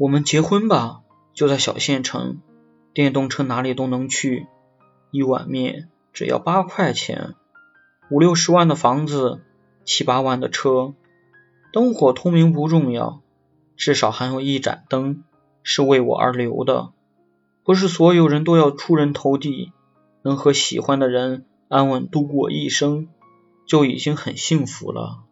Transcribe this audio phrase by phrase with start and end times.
[0.00, 1.02] 我们结婚吧
[1.34, 2.40] 就在小县城
[2.94, 4.46] 电动车哪里都能去
[5.10, 7.34] 一碗面只要八块钱
[8.10, 9.42] 五六十万的房子
[9.84, 10.94] 七八万的车
[11.70, 13.20] 灯火通明不重要
[13.76, 15.22] 至少还有一盏灯
[15.62, 16.92] 是为我而留的。
[17.62, 19.70] 不是所有人都要出人头地
[20.22, 23.08] 能和喜欢的人安稳度过一生
[23.66, 25.24] 就已经很幸福了。